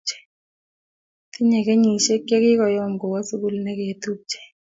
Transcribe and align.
tinyei 1.31 1.65
kenyishiek 1.67 2.21
chegigoyam 2.29 2.93
kowo 3.01 3.19
sugul 3.27 3.55
negetupche 3.63 4.39